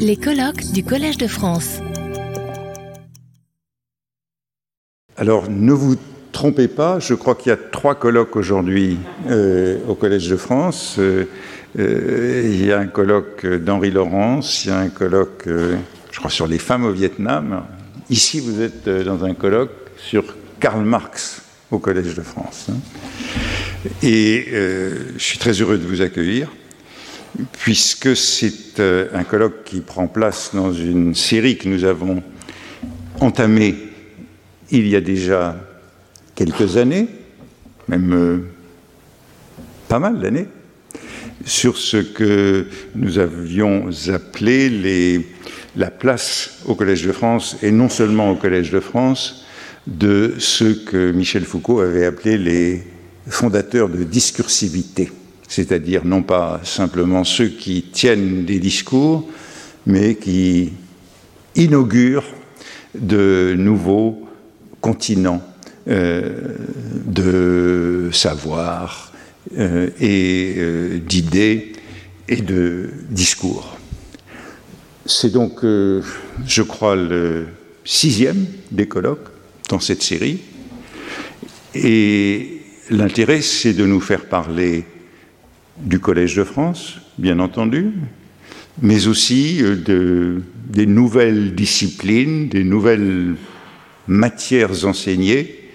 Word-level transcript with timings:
Les 0.00 0.16
colloques 0.16 0.72
du 0.72 0.84
Collège 0.84 1.16
de 1.18 1.26
France. 1.26 1.78
Alors, 5.16 5.48
ne 5.48 5.72
vous 5.72 5.96
trompez 6.32 6.68
pas, 6.68 6.98
je 6.98 7.14
crois 7.14 7.34
qu'il 7.34 7.50
y 7.50 7.52
a 7.52 7.56
trois 7.56 7.94
colloques 7.94 8.36
aujourd'hui 8.36 8.98
euh, 9.30 9.78
au 9.88 9.94
Collège 9.94 10.28
de 10.28 10.36
France. 10.36 10.96
Euh, 10.98 11.26
euh, 11.78 12.42
il 12.44 12.66
y 12.66 12.72
a 12.72 12.78
un 12.78 12.86
colloque 12.86 13.46
d'Henri 13.46 13.90
Laurence, 13.90 14.64
il 14.64 14.68
y 14.68 14.70
a 14.72 14.78
un 14.78 14.88
colloque, 14.88 15.44
je 15.46 16.18
crois, 16.18 16.30
sur 16.30 16.46
les 16.46 16.58
femmes 16.58 16.84
au 16.84 16.92
Vietnam. 16.92 17.64
Ici, 18.10 18.40
vous 18.40 18.60
êtes 18.60 18.88
dans 18.88 19.24
un 19.24 19.34
colloque 19.34 19.72
sur 19.96 20.36
Karl 20.60 20.84
Marx 20.84 21.42
au 21.70 21.78
Collège 21.78 22.14
de 22.14 22.22
France. 22.22 22.66
Et 24.02 24.48
je 24.50 25.22
suis 25.22 25.38
très 25.38 25.52
heureux 25.52 25.78
de 25.78 25.86
vous 25.86 26.02
accueillir 26.02 26.50
puisque 27.52 28.16
c'est 28.16 28.80
un 28.80 29.24
colloque 29.24 29.64
qui 29.64 29.80
prend 29.80 30.06
place 30.06 30.50
dans 30.54 30.72
une 30.72 31.14
série 31.14 31.58
que 31.58 31.68
nous 31.68 31.84
avons 31.84 32.22
entamée 33.20 33.74
il 34.70 34.88
y 34.88 34.96
a 34.96 35.00
déjà 35.00 35.56
quelques 36.34 36.76
années, 36.76 37.08
même 37.88 38.12
euh, 38.12 38.38
pas 39.88 39.98
mal 39.98 40.20
d'années, 40.20 40.48
sur 41.44 41.76
ce 41.76 41.98
que 41.98 42.66
nous 42.94 43.18
avions 43.18 43.88
appelé 44.12 45.24
la 45.76 45.90
place 45.90 46.60
au 46.66 46.74
Collège 46.74 47.06
de 47.06 47.12
France, 47.12 47.56
et 47.62 47.70
non 47.70 47.88
seulement 47.88 48.30
au 48.30 48.36
Collège 48.36 48.70
de 48.70 48.80
France, 48.80 49.44
de 49.86 50.34
ceux 50.38 50.74
que 50.74 51.12
Michel 51.12 51.44
Foucault 51.44 51.80
avait 51.80 52.06
appelés 52.06 52.38
les 52.38 52.82
fondateurs 53.28 53.88
de 53.88 54.02
discursivité, 54.02 55.12
c'est-à-dire 55.48 56.04
non 56.04 56.22
pas 56.22 56.60
simplement 56.64 57.24
ceux 57.24 57.48
qui 57.48 57.82
tiennent 57.82 58.44
des 58.44 58.58
discours, 58.58 59.28
mais 59.86 60.16
qui 60.16 60.72
inaugurent 61.54 62.24
de 62.94 63.54
nouveaux 63.56 64.26
continents 64.80 65.42
euh, 65.88 66.56
de 67.06 68.10
savoir 68.12 69.12
euh, 69.56 69.88
et 70.00 70.54
euh, 70.56 70.98
d'idées 70.98 71.74
et 72.28 72.36
de 72.42 72.90
discours. 73.10 73.76
C'est 75.04 75.30
donc, 75.30 75.60
je 75.62 76.62
crois, 76.62 76.96
le 76.96 77.46
sixième 77.84 78.46
des 78.72 78.88
colloques 78.88 79.28
dans 79.68 79.78
cette 79.78 80.02
série. 80.02 80.40
Et 81.76 82.62
l'intérêt, 82.90 83.40
c'est 83.40 83.72
de 83.72 83.86
nous 83.86 84.00
faire 84.00 84.24
parler 84.24 84.84
du 85.78 85.98
Collège 86.00 86.36
de 86.36 86.44
France, 86.44 86.98
bien 87.18 87.38
entendu, 87.38 87.92
mais 88.82 89.06
aussi 89.06 89.62
de, 89.62 90.42
des 90.68 90.86
nouvelles 90.86 91.54
disciplines, 91.54 92.48
des 92.48 92.64
nouvelles 92.64 93.34
matières 94.06 94.86
enseignées 94.86 95.70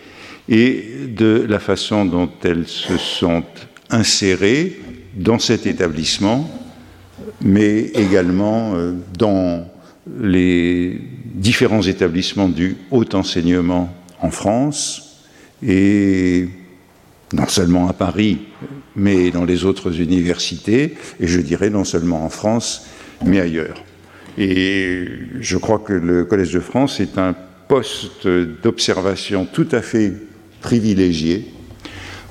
et 0.49 0.85
de 1.07 1.45
la 1.47 1.59
façon 1.59 2.05
dont 2.05 2.29
elles 2.43 2.67
se 2.67 2.97
sont 2.97 3.43
insérées 3.89 4.79
dans 5.15 5.39
cet 5.39 5.67
établissement, 5.67 6.49
mais 7.41 7.79
également 7.93 8.73
euh, 8.75 8.93
dans 9.17 9.67
les 10.19 10.99
différents 11.35 11.83
établissements 11.83 12.49
du 12.49 12.77
haut 12.89 13.05
enseignement 13.13 13.93
en 14.21 14.31
France 14.31 15.21
non 17.33 17.47
seulement 17.47 17.87
à 17.87 17.93
Paris, 17.93 18.39
mais 18.95 19.31
dans 19.31 19.45
les 19.45 19.65
autres 19.65 19.99
universités, 19.99 20.95
et 21.19 21.27
je 21.27 21.39
dirais 21.39 21.69
non 21.69 21.83
seulement 21.83 22.25
en 22.25 22.29
France, 22.29 22.87
mais 23.25 23.39
ailleurs. 23.39 23.83
Et 24.37 25.07
je 25.39 25.57
crois 25.57 25.79
que 25.79 25.93
le 25.93 26.25
Collège 26.25 26.53
de 26.53 26.59
France 26.59 26.99
est 26.99 27.17
un 27.17 27.35
poste 27.67 28.27
d'observation 28.27 29.45
tout 29.45 29.67
à 29.71 29.81
fait 29.81 30.13
privilégié 30.61 31.47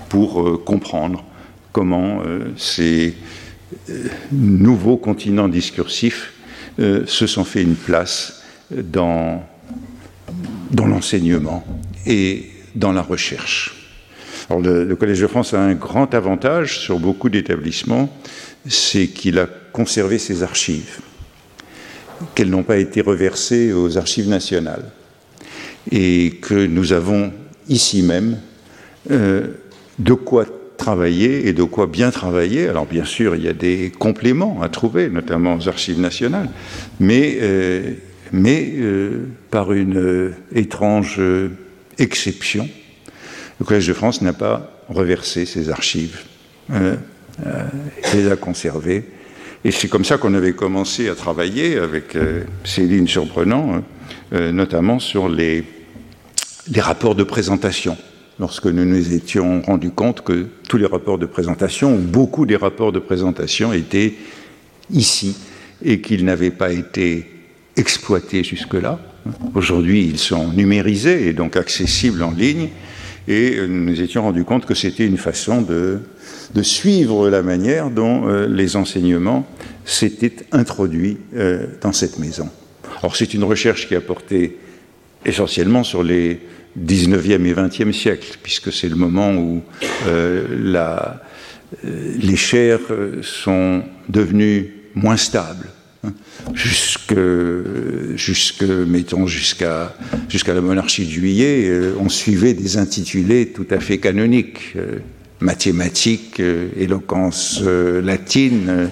pour 0.09 0.43
euh, 0.43 0.57
comprendre 0.59 1.25
comment 1.73 2.23
euh, 2.25 2.53
ces 2.57 3.15
euh, 3.89 4.09
nouveaux 4.33 4.97
continents 4.97 5.49
discursifs 5.49 6.35
se 6.79 7.27
sont 7.27 7.45
fait 7.45 7.63
une 7.63 7.75
place 7.75 8.43
dans, 8.73 9.45
dans 10.71 10.87
l'enseignement 10.87 11.63
et 12.07 12.47
dans 12.75 12.93
la 12.93 13.03
recherche. 13.03 13.80
Le, 14.59 14.95
Collège 14.97 15.21
de 15.21 15.27
France 15.29 15.55
a 15.55 15.61
un 15.61 15.75
grand 15.75 16.13
avantage 16.13 16.81
sur 16.81 16.99
beaucoup 16.99 17.29
d'établissements, 17.29 18.13
c'est 18.67 19.07
qu'il 19.07 19.39
a 19.39 19.47
conservé 19.47 20.19
ses 20.19 20.43
archives, 20.43 20.99
qu'elles 22.35 22.51
n'ont 22.51 22.65
pas 22.65 22.79
été 22.79 23.01
reversées 23.01 23.73
aux 23.73 23.97
archives 23.97 24.29
nationales, 24.29 24.91
et 25.93 26.39
que 26.43 26.67
nous 26.67 26.93
avons 26.93 27.33
ici 27.69 28.03
même 28.03 28.39
euh, 29.13 29.47
de 30.01 30.15
quoi 30.15 30.47
travailler 30.77 31.47
et 31.47 31.53
de 31.53 31.63
quoi 31.63 31.87
bien 31.87 32.11
travailler. 32.11 32.69
Alors 32.69 32.87
bien 32.87 33.05
sûr, 33.05 33.37
il 33.37 33.45
y 33.45 33.49
a 33.49 33.53
des 33.53 33.93
compléments 33.97 34.63
à 34.63 34.69
trouver, 34.69 35.11
notamment 35.11 35.55
aux 35.55 35.69
archives 35.69 36.01
nationales, 36.01 36.49
mais, 36.99 37.39
euh, 37.41 37.93
euh, 38.35 39.27
par 39.51 39.73
une 39.73 40.33
étrange 40.53 41.21
exception, 41.99 42.69
le 43.61 43.65
Collège 43.65 43.87
de 43.87 43.93
France 43.93 44.23
n'a 44.23 44.33
pas 44.33 44.83
reversé 44.89 45.47
ses 45.47 45.71
archives, 45.71 46.25
il 46.71 46.99
les 48.15 48.31
a 48.31 48.37
conservées. 48.37 49.05
Et 49.63 49.71
c'est 49.71 49.89
comme 49.89 50.05
ça 50.05 50.17
qu'on 50.19 50.35
avait 50.35 50.55
commencé 50.55 51.09
à 51.09 51.15
travailler 51.15 51.77
avec 51.77 52.17
Céline 52.65 53.07
Surprenant, 53.07 53.83
notamment 54.33 54.99
sur 54.99 55.29
les 55.29 55.65
les 56.71 56.81
rapports 56.81 57.15
de 57.15 57.25
présentation. 57.25 57.97
Lorsque 58.39 58.67
nous 58.67 58.85
nous 58.85 59.13
étions 59.13 59.61
rendus 59.63 59.91
compte 59.91 60.23
que 60.23 60.47
tous 60.69 60.77
les 60.77 60.87
rapports 60.87 61.19
de 61.19 61.27
présentation, 61.27 61.95
ou 61.95 61.99
beaucoup 61.99 62.47
des 62.47 62.57
rapports 62.57 62.93
de 62.93 62.99
présentation, 62.99 63.73
étaient 63.73 64.15
ici 64.91 65.37
et 65.85 66.01
qu'ils 66.01 66.25
n'avaient 66.25 66.51
pas 66.51 66.73
été 66.73 67.31
exploités 67.77 68.45
jusque-là. 68.45 68.99
Aujourd'hui, 69.55 70.05
ils 70.05 70.19
sont 70.19 70.49
numérisés 70.49 71.29
et 71.29 71.33
donc 71.33 71.57
accessibles 71.57 72.23
en 72.23 72.31
ligne. 72.31 72.69
Et 73.29 73.57
nous 73.67 73.85
nous 73.85 74.01
étions 74.01 74.23
rendus 74.23 74.45
compte 74.45 74.67
que 74.67 74.75
c'était 74.75 75.07
une 75.07 75.19
façon 75.19 75.63
de, 75.63 76.01
suivre 76.63 77.29
la 77.29 77.43
manière 77.43 77.91
dont 77.91 78.29
euh, 78.29 78.47
les 78.47 78.77
enseignements 78.77 79.47
s'étaient 79.85 80.37
introduits 80.53 81.19
euh, 81.35 81.67
dans 81.81 81.93
cette 81.93 82.19
maison. 82.19 82.49
Alors 83.01 83.17
c'est 83.17 83.35
une 83.35 83.45
recherche 83.45 83.89
qui 83.89 83.95
a 83.95 84.01
porté 84.01 84.59
essentiellement 85.25 85.85
sur 85.85 86.03
les 86.03 86.41
19e 86.79 87.45
et 87.45 87.55
20e 87.55 87.93
siècles, 87.93 88.39
puisque 88.43 88.73
c'est 88.73 88.89
le 88.89 88.97
moment 88.97 89.33
où 89.35 89.63
euh, 90.07 90.47
euh, 90.77 92.15
les 92.21 92.37
chaires 92.37 92.81
sont 93.23 93.83
devenues 94.09 94.75
moins 94.95 95.17
stables. 95.17 95.67
Jusque, 96.55 97.15
jusque, 98.15 98.63
mettons, 98.63 99.27
jusqu'à 99.27 99.95
jusqu'à 100.29 100.55
la 100.55 100.63
monarchie 100.63 101.05
de 101.05 101.11
Juillet, 101.11 101.69
euh, 101.69 101.93
on 102.01 102.09
suivait 102.09 102.55
des 102.55 102.79
intitulés 102.79 103.49
tout 103.49 103.67
à 103.71 103.81
fait 103.81 103.99
canoniques 103.99 104.77
mathématiques, 105.41 106.41
éloquence 106.41 107.63
latine, 107.63 108.91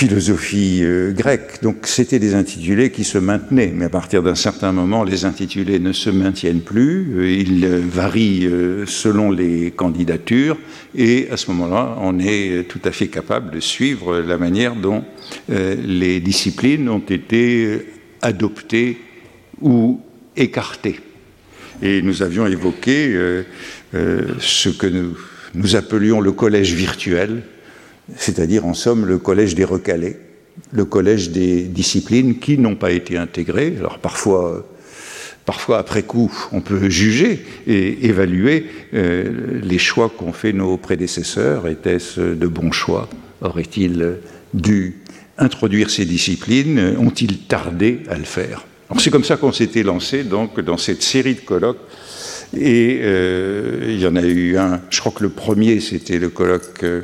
philosophie 0.00 0.80
euh, 0.82 1.12
grecque. 1.12 1.60
Donc 1.60 1.86
c'était 1.86 2.18
des 2.18 2.34
intitulés 2.34 2.90
qui 2.90 3.04
se 3.04 3.18
maintenaient, 3.18 3.70
mais 3.76 3.84
à 3.84 3.90
partir 3.90 4.22
d'un 4.22 4.34
certain 4.34 4.72
moment, 4.72 5.04
les 5.04 5.26
intitulés 5.26 5.78
ne 5.78 5.92
se 5.92 6.08
maintiennent 6.08 6.62
plus, 6.62 7.18
euh, 7.18 7.30
ils 7.30 7.66
euh, 7.66 7.82
varient 7.84 8.48
selon 8.86 9.30
les 9.30 9.72
candidatures, 9.72 10.56
et 10.94 11.28
à 11.30 11.36
ce 11.36 11.50
moment-là, 11.50 11.98
on 12.00 12.18
est 12.18 12.66
tout 12.66 12.80
à 12.86 12.92
fait 12.92 13.08
capable 13.08 13.50
de 13.50 13.60
suivre 13.60 14.20
la 14.20 14.38
manière 14.38 14.74
dont 14.74 15.04
les 15.48 16.20
disciplines 16.20 16.88
ont 16.88 17.04
été 17.06 17.86
adoptées 18.22 18.98
ou 19.60 20.00
écartées. 20.34 21.00
Et 21.82 22.00
nous 22.00 22.22
avions 22.22 22.46
évoqué 22.46 23.14
ce 23.92 24.68
que 24.70 24.86
nous, 24.86 25.16
nous 25.54 25.76
appelions 25.76 26.20
le 26.20 26.32
collège 26.32 26.74
virtuel, 26.74 27.42
c'est-à-dire 28.16 28.66
en 28.66 28.74
somme 28.74 29.06
le 29.06 29.18
collège 29.18 29.54
des 29.54 29.64
recalés, 29.64 30.16
le 30.72 30.84
collège 30.84 31.30
des 31.30 31.62
disciplines 31.62 32.38
qui 32.38 32.58
n'ont 32.58 32.76
pas 32.76 32.92
été 32.92 33.16
intégrées. 33.16 33.74
Alors 33.78 33.98
parfois, 33.98 34.66
après 35.78 36.02
coup, 36.02 36.30
on 36.52 36.60
peut 36.60 36.88
juger 36.88 37.44
et 37.66 38.06
évaluer 38.06 38.66
euh, 38.94 39.60
les 39.62 39.78
choix 39.78 40.08
qu'ont 40.08 40.32
fait 40.32 40.52
nos 40.52 40.76
prédécesseurs. 40.76 41.66
Était-ce 41.66 42.20
de 42.20 42.46
bons 42.46 42.72
choix? 42.72 43.08
Aurait-il 43.40 44.18
dû 44.54 44.98
introduire 45.38 45.90
ces 45.90 46.04
disciplines? 46.04 46.96
Ont-ils 46.98 47.38
tardé 47.38 48.00
à 48.08 48.16
le 48.16 48.24
faire? 48.24 48.66
C'est 48.98 49.10
comme 49.10 49.24
ça 49.24 49.36
qu'on 49.36 49.52
s'était 49.52 49.82
lancé 49.82 50.24
dans 50.24 50.76
cette 50.76 51.02
série 51.02 51.34
de 51.34 51.40
colloques. 51.40 51.78
Et 52.56 52.98
euh, 53.02 53.86
il 53.88 54.00
y 54.00 54.06
en 54.06 54.16
a 54.16 54.22
eu 54.22 54.56
un, 54.56 54.80
je 54.90 54.98
crois 54.98 55.12
que 55.12 55.22
le 55.22 55.28
premier 55.28 55.78
c'était 55.78 56.18
le 56.18 56.30
colloque 56.30 56.82
euh, 56.82 57.02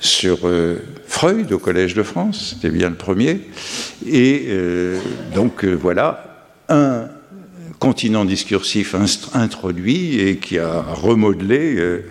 sur 0.00 0.40
euh, 0.44 0.76
Freud 1.06 1.52
au 1.52 1.58
Collège 1.58 1.94
de 1.94 2.02
France, 2.02 2.54
c'était 2.54 2.74
bien 2.74 2.90
le 2.90 2.96
premier. 2.96 3.40
Et 4.06 4.48
donc 5.34 5.64
voilà, 5.64 6.46
un 6.68 7.08
continent 7.78 8.24
discursif 8.24 8.94
introduit 9.34 10.20
et 10.20 10.36
qui 10.36 10.58
a 10.58 10.80
remodelé 10.80 12.02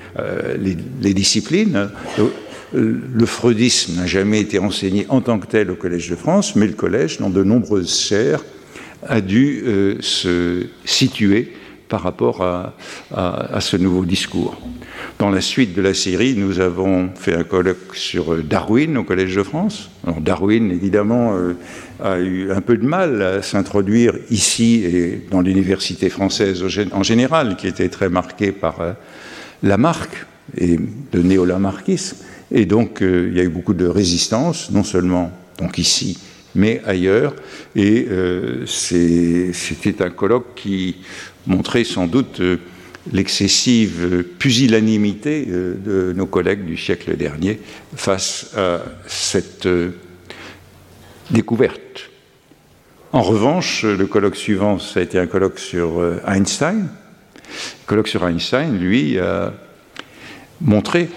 les, 0.60 1.14
disciplines. 1.14 1.90
Le 2.74 3.26
freudisme 3.26 3.96
n'a 3.96 4.08
jamais 4.08 4.40
été 4.40 4.60
enseigné 4.60 5.06
en 5.10 5.22
tant 5.22 5.40
que 5.40 5.48
tel 5.48 5.70
au 5.70 5.76
Collège 5.76 6.10
de 6.10 6.16
France, 6.16 6.56
mais 6.56 6.68
le 6.68 6.74
collège, 6.74 7.20
dans 7.20 7.30
de 7.30 7.44
nombreuses 7.44 8.00
chaires, 8.00 8.44
a 9.08 9.22
dû 9.22 9.64
se 10.00 10.66
situer 10.86 11.54
par 11.94 12.02
rapport 12.02 12.42
à, 12.42 13.62
ce 13.62 13.78
nouveau 13.78 14.04
discours. 14.04 14.60
Dans 15.20 15.30
la 15.30 15.42
suite 15.42 15.76
de 15.76 15.82
la 15.84 15.94
série, 15.94 16.34
nous 16.36 16.60
avons 16.60 17.12
fait 17.14 17.36
un 17.36 17.44
colloque 17.44 17.94
sur 17.94 18.36
Darwin 18.44 18.98
au 18.98 19.04
Collège 19.04 19.36
de 19.36 19.44
France. 19.44 19.92
Darwin, 20.20 20.72
évidemment, 20.72 21.36
euh, 21.36 21.54
a 22.04 22.18
eu 22.18 22.52
un 22.52 22.62
peu 22.62 22.78
de 22.78 22.88
mal 22.88 23.22
à 23.22 23.42
s'introduire 23.44 24.16
ici 24.32 24.84
et 24.84 25.22
dans 25.30 25.42
l'université 25.42 26.10
française 26.10 26.64
en 26.94 27.04
général, 27.04 27.58
qui 27.58 27.68
était 27.68 27.90
très 27.90 28.10
marquée 28.10 28.52
par 28.52 28.82
euh, 28.82 28.94
Lamarck 29.62 30.26
et 30.58 30.80
le 31.14 31.22
néo-lamarckisme. 31.22 32.18
Et 32.50 32.66
donc, 32.66 33.04
euh, 33.04 33.28
il 33.30 33.38
y 33.38 33.40
a 33.40 33.44
eu 33.44 33.50
beaucoup 33.50 33.76
de 33.76 33.86
résistance, 33.86 34.72
non 34.72 34.84
seulement 34.84 35.32
donc 35.60 35.78
ici, 35.78 36.18
mais 36.56 36.82
ailleurs. 36.88 37.36
Et 37.76 38.08
c'était 38.66 40.02
un 40.02 40.10
colloque 40.10 40.56
qui 40.56 40.96
montrer 41.48 41.84
sans 41.84 42.08
doute 42.08 42.40
euh, 42.40 42.58
l'excessive 43.12 44.26
pusillanimité 44.40 45.48
euh, 45.50 45.76
de 45.76 46.14
nos 46.14 46.26
collègues 46.26 46.66
du 46.66 46.78
siècle 46.78 47.16
dernier 47.18 47.60
face 47.96 48.52
à 48.58 48.82
cette 49.08 49.66
euh, 49.66 49.92
découverte. 51.32 52.10
En 53.12 53.22
revanche, 53.22 53.84
le 53.84 54.08
colloque 54.08 54.36
suivant, 54.36 54.80
ça 54.80 55.00
a 55.00 55.04
été 55.04 55.20
un 55.20 55.28
colloque 55.28 55.60
sur 55.60 56.04
Einstein. 56.28 56.88
Le 57.48 57.86
colloque 57.86 58.08
sur 58.08 58.28
Einstein, 58.28 58.80
lui, 58.80 59.20
a 59.20 59.54
montré 60.62 61.10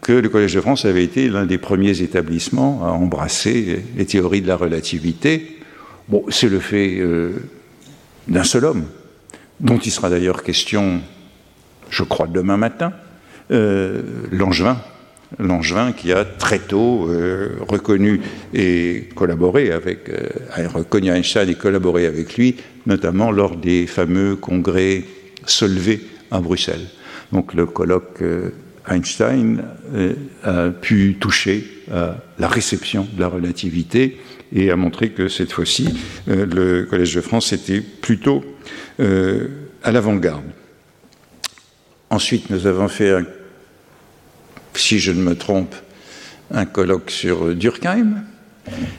que 0.00 0.12
le 0.12 0.30
Collège 0.30 0.54
de 0.54 0.62
France 0.62 0.86
avait 0.86 1.04
été 1.04 1.28
l'un 1.28 1.44
des 1.44 1.58
premiers 1.58 2.00
établissements 2.00 2.86
à 2.86 2.92
embrasser 2.92 3.84
les 3.94 4.06
théories 4.06 4.40
de 4.40 4.48
la 4.48 4.56
relativité. 4.56 5.58
Bon, 6.08 6.24
c'est 6.30 6.48
le 6.48 6.60
fait 6.60 7.02
d'un 8.26 8.44
seul 8.44 8.64
homme, 8.64 8.86
dont 9.60 9.78
il 9.78 9.90
sera 9.90 10.10
d'ailleurs 10.10 10.42
question, 10.42 11.00
je 11.90 12.02
crois, 12.02 12.26
demain 12.26 12.56
matin, 12.56 12.92
euh, 13.50 14.02
Langevin, 14.30 15.92
qui 15.92 16.12
a 16.12 16.24
très 16.24 16.58
tôt 16.58 17.08
euh, 17.08 17.56
reconnu 17.68 18.20
et 18.52 19.08
collaboré 19.14 19.72
avec, 19.72 20.08
euh, 20.08 20.28
reconnu 20.72 21.10
Einstein 21.10 21.48
et 21.48 21.54
collaboré 21.54 22.06
avec 22.06 22.36
lui, 22.36 22.56
notamment 22.86 23.30
lors 23.30 23.56
des 23.56 23.86
fameux 23.86 24.36
congrès 24.36 25.04
Solvay 25.46 26.00
à 26.30 26.40
Bruxelles. 26.40 26.86
Donc 27.32 27.54
le 27.54 27.66
colloque 27.66 28.22
Einstein 28.86 29.64
a 30.42 30.68
pu 30.70 31.16
toucher 31.18 31.64
la 31.88 32.48
réception 32.48 33.06
de 33.12 33.20
la 33.20 33.28
relativité 33.28 34.20
et 34.52 34.70
a 34.70 34.76
montré 34.76 35.10
que 35.10 35.28
cette 35.28 35.52
fois-ci, 35.52 35.88
le 36.26 36.84
Collège 36.84 37.14
de 37.14 37.20
France 37.20 37.52
était 37.52 37.80
plutôt 37.80 38.44
euh, 39.00 39.48
à 39.82 39.90
l'avant-garde. 39.90 40.44
Ensuite, 42.10 42.48
nous 42.48 42.66
avons 42.68 42.86
fait, 42.86 43.12
si 44.74 45.00
je 45.00 45.10
ne 45.10 45.20
me 45.20 45.34
trompe, 45.34 45.74
un 46.52 46.64
colloque 46.64 47.10
sur 47.10 47.54
Durkheim. 47.54 48.22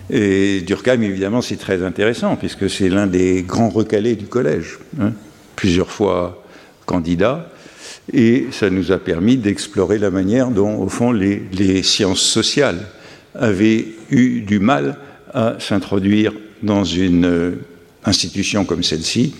Et 0.09 0.61
Durkheim, 0.61 1.01
évidemment, 1.01 1.41
c'est 1.41 1.55
très 1.55 1.81
intéressant, 1.81 2.35
puisque 2.35 2.69
c'est 2.69 2.89
l'un 2.89 3.07
des 3.07 3.41
grands 3.41 3.69
recalés 3.69 4.15
du 4.15 4.25
collège, 4.27 4.79
hein. 4.99 5.13
plusieurs 5.55 5.89
fois 5.89 6.43
candidat, 6.85 7.49
et 8.13 8.47
ça 8.51 8.69
nous 8.69 8.91
a 8.91 8.97
permis 8.97 9.37
d'explorer 9.37 9.97
la 9.97 10.11
manière 10.11 10.49
dont, 10.49 10.77
au 10.77 10.89
fond, 10.89 11.11
les, 11.11 11.83
sciences 11.83 12.21
sociales 12.21 12.87
avaient 13.33 13.85
eu 14.11 14.41
du 14.41 14.59
mal 14.59 14.97
à 15.33 15.55
s'introduire 15.59 16.33
dans 16.63 16.83
une 16.83 17.25
euh, 17.25 17.51
institution 18.05 18.63
comme 18.63 18.83
celle-ci, 18.83 19.35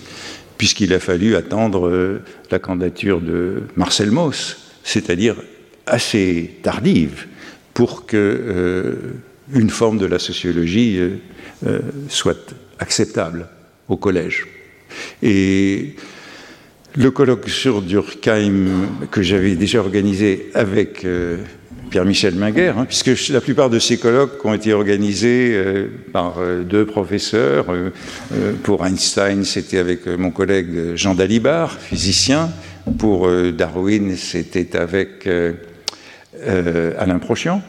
puisqu'il 0.58 0.92
a 0.92 1.00
fallu 1.00 1.36
attendre 1.36 1.88
euh, 1.88 2.22
la 2.50 2.58
candidature 2.58 3.20
de 3.20 3.62
Marcel 3.76 4.10
Mauss, 4.10 4.58
c'est-à-dire 4.84 5.36
assez 5.86 6.58
tardive, 6.62 7.26
pour 7.74 8.06
que 8.06 8.16
euh, 8.16 8.94
une 9.52 9.70
forme 9.70 9.98
de 9.98 10.06
la 10.06 10.18
sociologie 10.18 10.98
euh, 11.66 11.80
soit 12.08 12.54
acceptable 12.78 13.48
au 13.88 13.96
collège. 13.96 14.46
Et 15.22 15.94
le 16.96 17.10
colloque 17.10 17.48
sur 17.48 17.82
Durkheim 17.82 18.88
que 19.10 19.22
j'avais 19.22 19.54
déjà 19.54 19.80
organisé 19.80 20.50
avec 20.54 21.04
Pierre-Michel 21.90 22.34
Minguer, 22.34 22.72
hein, 22.76 22.84
puisque 22.84 23.28
la 23.28 23.40
plupart 23.40 23.70
de 23.70 23.78
ces 23.78 23.96
colloques 23.96 24.44
ont 24.44 24.54
été 24.54 24.72
organisés 24.72 25.52
euh, 25.54 25.88
par 26.12 26.38
euh, 26.38 26.62
deux 26.62 26.84
professeurs. 26.84 27.66
Euh, 27.70 27.90
pour 28.62 28.84
Einstein, 28.84 29.44
c'était 29.44 29.78
avec 29.78 30.06
mon 30.06 30.30
collègue 30.30 30.94
Jean 30.96 31.14
Dalibard, 31.14 31.78
physicien. 31.78 32.50
Pour 32.98 33.28
Darwin, 33.52 34.14
c'était 34.16 34.76
avec 34.76 35.28
Alain 36.98 37.18
Prochian, 37.18 37.62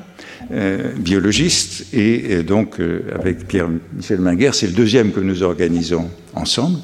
biologiste. 0.97 1.93
Et 1.93 2.43
donc, 2.43 2.77
avec 3.13 3.47
Pierre-Michel 3.47 4.19
Minguer, 4.19 4.51
c'est 4.53 4.67
le 4.67 4.73
deuxième 4.73 5.11
que 5.11 5.19
nous 5.19 5.43
organisons 5.43 6.09
ensemble. 6.33 6.79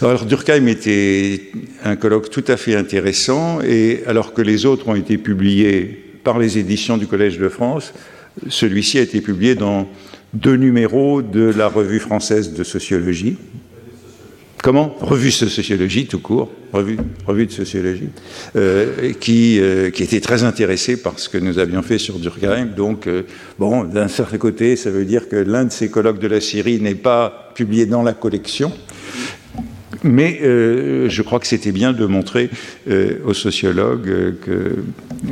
Alors, 0.00 0.24
Durkheim 0.24 0.66
était 0.66 1.52
un 1.84 1.96
colloque 1.96 2.30
tout 2.30 2.44
à 2.48 2.56
fait 2.56 2.74
intéressant, 2.74 3.60
et 3.62 4.02
alors 4.06 4.34
que 4.34 4.42
les 4.42 4.66
autres 4.66 4.88
ont 4.88 4.96
été 4.96 5.18
publiés 5.18 6.04
par 6.24 6.38
les 6.38 6.58
éditions 6.58 6.96
du 6.96 7.06
Collège 7.06 7.38
de 7.38 7.48
France. 7.48 7.92
Celui-ci 8.48 8.98
a 8.98 9.02
été 9.02 9.20
publié 9.20 9.54
dans 9.54 9.88
deux 10.34 10.56
numéros 10.56 11.22
de 11.22 11.52
la 11.56 11.68
revue 11.68 12.00
française 12.00 12.52
de 12.52 12.64
sociologie. 12.64 13.38
Comment 14.66 14.96
Revue 15.00 15.28
de 15.28 15.48
sociologie, 15.48 16.06
tout 16.06 16.18
court, 16.18 16.50
revue, 16.72 17.46
de 17.46 17.52
sociologie, 17.52 18.08
euh, 18.56 19.12
qui, 19.12 19.60
euh, 19.60 19.90
qui, 19.90 20.02
était 20.02 20.18
très 20.18 20.42
intéressé 20.42 20.96
par 21.00 21.20
ce 21.20 21.28
que 21.28 21.38
nous 21.38 21.60
avions 21.60 21.82
fait 21.82 21.98
sur 21.98 22.18
Durkheim. 22.18 22.66
Donc, 22.76 23.06
euh, 23.06 23.22
bon, 23.60 23.84
d'un 23.84 24.08
certain 24.08 24.38
côté, 24.38 24.74
ça 24.74 24.90
veut 24.90 25.04
dire 25.04 25.28
que 25.28 25.36
l'un 25.36 25.66
de 25.66 25.70
ces 25.70 25.88
colloques 25.88 26.18
de 26.18 26.26
la 26.26 26.40
Syrie 26.40 26.80
n'est 26.80 26.96
pas 26.96 27.52
publié 27.54 27.86
dans 27.86 28.02
la 28.02 28.12
collection, 28.12 28.72
mais 30.02 30.40
je 30.42 31.22
crois 31.22 31.38
que 31.38 31.46
c'était 31.46 31.70
bien 31.70 31.92
de 31.92 32.04
montrer 32.04 32.50
aux 33.24 33.34
sociologues, 33.34 34.34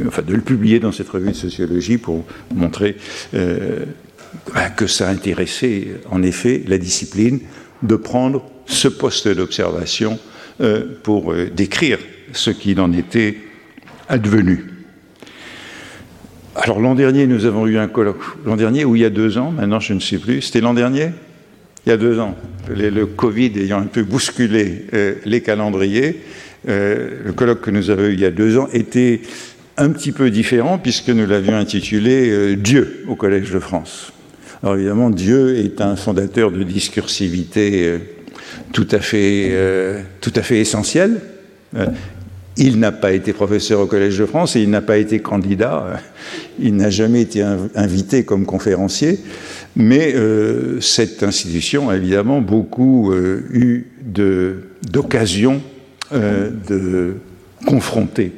enfin 0.07 0.23
de 0.23 0.33
le 0.33 0.43
publier 0.43 0.79
dans 0.79 0.93
cette 0.93 1.09
revue 1.09 1.31
de 1.31 1.37
sociologie 1.37 1.99
pour 1.99 2.25
montrer 2.55 2.97
bah, 3.33 4.71
que 4.77 4.87
ça 4.87 5.09
intéressait 5.09 5.89
en 6.09 6.23
effet 6.23 6.63
la 6.69 6.79
discipline 6.79 7.41
de 7.83 7.97
prendre 7.97 8.45
ce 8.67 8.89
poste 8.89 9.29
d'observation 9.29 10.19
pour 11.03 11.35
décrire 11.55 11.99
ce 12.33 12.51
qu'il 12.51 12.81
en 12.81 12.93
était 12.93 13.39
advenu. 14.09 14.75
Alors 16.57 16.81
l'an 16.81 16.95
dernier, 16.95 17.27
nous 17.27 17.47
avons 17.47 17.67
eu 17.67 17.79
un 17.79 17.89
colloque, 17.89 18.23
l'an 18.45 18.57
dernier 18.57 18.85
ou 18.85 18.95
il 18.95 19.03
y 19.03 19.05
a 19.05 19.11
deux 19.11 19.39
ans, 19.39 19.51
maintenant 19.51 19.81
je 19.81 19.93
ne 19.93 20.01
sais 20.01 20.19
plus, 20.19 20.41
c'était 20.43 20.61
l'an 20.61 20.75
dernier? 20.75 21.11
Il 21.85 21.91
y 21.91 21.93
a 21.93 21.97
deux 21.97 22.19
ans, 22.21 22.37
le 22.71 23.05
Covid 23.07 23.53
ayant 23.57 23.81
un 23.81 23.87
peu 23.87 24.05
bousculé 24.05 24.87
euh, 24.95 25.15
les 25.25 25.41
calendriers, 25.41 26.21
euh, 26.69 27.23
le 27.25 27.33
colloque 27.33 27.61
que 27.61 27.71
nous 27.71 27.91
avons 27.91 28.05
eu 28.05 28.15
il 28.15 28.21
y 28.21 28.25
a 28.25 28.31
deux 28.31 28.57
ans 28.57 28.69
était 28.73 29.21
un 29.77 29.91
petit 29.91 30.13
peu 30.13 30.31
différent 30.31 30.79
puisque 30.79 31.09
nous 31.09 31.27
l'avions 31.27 31.57
intitulé 31.57 32.31
euh, 32.31 32.57
Dieu 32.57 33.05
au 33.09 33.17
Collège 33.17 33.51
de 33.51 33.59
France. 33.59 34.13
Alors 34.63 34.77
évidemment, 34.77 35.11
Dieu 35.11 35.59
est 35.59 35.81
un 35.81 35.97
fondateur 35.97 36.53
de 36.53 36.63
discursivité 36.63 37.99
tout 38.73 38.89
à 38.91 39.01
fait, 39.01 39.53
tout 40.21 40.33
à 40.35 40.43
fait 40.43 40.61
essentiel. 40.61 41.21
Il 42.57 42.79
n'a 42.79 42.93
pas 42.93 43.13
été 43.13 43.33
professeur 43.33 43.81
au 43.81 43.87
Collège 43.87 44.19
de 44.19 44.27
France 44.27 44.55
et 44.55 44.61
il 44.61 44.71
n'a 44.71 44.81
pas 44.81 44.99
été 44.99 45.19
candidat. 45.19 46.01
Il 46.61 46.77
n'a 46.77 46.89
jamais 46.89 47.23
été 47.23 47.43
invité 47.75 48.25
comme 48.25 48.47
conférencier. 48.47 49.19
Mais 49.75 50.15
euh, 50.15 50.81
cette 50.81 51.25
institution 51.25 51.91
a 51.91 51.97
évidemment 51.97 52.41
beaucoup 52.41 53.13
euh, 53.13 53.43
eu 53.53 53.87
d'occasions 54.83 55.61
euh, 56.13 56.51
de 56.69 57.15
confronter 57.67 58.33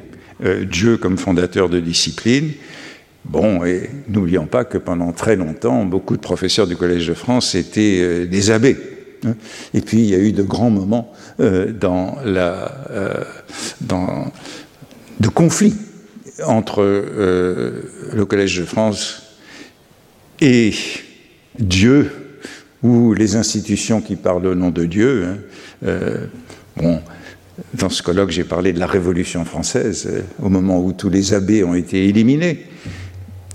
Dieu 0.69 0.97
comme 0.97 1.17
fondateur 1.17 1.69
de 1.69 1.79
discipline. 1.79 2.51
Bon, 3.25 3.65
et 3.65 3.89
n'oublions 4.07 4.45
pas 4.45 4.63
que 4.65 4.77
pendant 4.77 5.11
très 5.11 5.35
longtemps, 5.35 5.83
beaucoup 5.83 6.15
de 6.15 6.21
professeurs 6.21 6.65
du 6.65 6.75
Collège 6.75 7.07
de 7.07 7.13
France 7.13 7.55
étaient 7.55 8.25
des 8.25 8.51
abbés. 8.51 8.77
Hein. 9.25 9.35
Et 9.73 9.81
puis, 9.81 9.99
il 9.99 10.05
y 10.05 10.15
a 10.15 10.19
eu 10.19 10.31
de 10.31 10.43
grands 10.43 10.69
moments 10.69 11.11
dans 11.39 12.17
la, 12.25 13.25
dans, 13.81 14.31
de 15.19 15.27
conflits 15.27 15.75
entre 16.45 16.81
le 16.81 18.25
Collège 18.25 18.59
de 18.59 18.65
France 18.65 19.23
et 20.41 20.73
Dieu 21.59 22.11
ou 22.83 23.13
les 23.13 23.35
institutions 23.35 24.01
qui 24.01 24.15
parlent 24.15 24.45
au 24.45 24.55
nom 24.55 24.69
de 24.69 24.85
Dieu. 24.85 25.25
Hein, 25.25 25.37
euh, 25.85 26.25
bon, 26.75 27.01
dans 27.73 27.89
ce 27.89 28.03
colloque, 28.03 28.29
j'ai 28.29 28.43
parlé 28.43 28.71
de 28.71 28.79
la 28.79 28.85
Révolution 28.85 29.45
française, 29.45 30.07
euh, 30.09 30.21
au 30.41 30.49
moment 30.49 30.79
où 30.83 30.93
tous 30.93 31.09
les 31.09 31.33
abbés 31.33 31.63
ont 31.63 31.75
été 31.75 32.07
éliminés. 32.07 32.65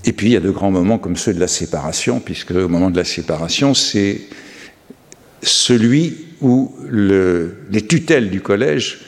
Et 0.05 0.13
puis 0.13 0.29
il 0.29 0.33
y 0.33 0.37
a 0.37 0.41
de 0.41 0.51
grands 0.51 0.73
moments 0.73 0.99
comme 0.99 1.17
ceux 1.17 1.33
de 1.33 1.41
la 1.41 1.47
séparation, 1.47 2.19
puisque 2.19 2.51
au 2.51 2.69
moment 2.69 2.91
de 2.91 2.97
la 2.97 3.05
séparation, 3.05 3.75
c'est 3.75 4.23
celui 5.43 6.27
où 6.41 6.75
les 6.91 7.83
tutelles 7.83 8.31
du 8.31 8.41
collège 8.41 9.01